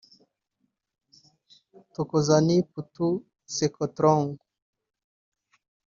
Thokozani 1.93 2.57
Putu 2.71 3.07
Sekotlong 3.55 4.23